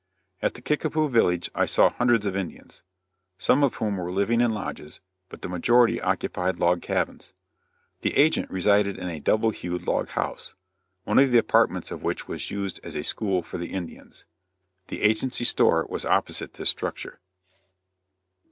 [0.41, 2.81] At the Kickapoo village I saw hundreds of Indians,
[3.37, 7.33] some of whom were living in lodges, but the majority occupied log cabins.
[8.01, 10.55] The agent resided in a double hewed log house,
[11.03, 14.25] one of the apartments of which was used as a school for the Indians.
[14.87, 17.19] The agency store was opposite this structure.